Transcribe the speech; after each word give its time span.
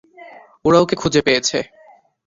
ওরা 0.65 0.77
ওকে 0.79 0.95
খুঁজে 0.95 1.21
পেয়েছে। 1.21 1.57